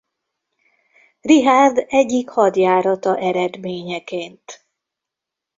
[1.21, 4.65] Richárd egyik hadjárata eredményeként.